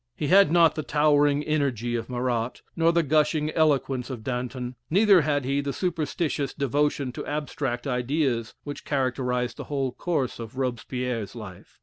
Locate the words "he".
0.15-0.29, 5.45-5.61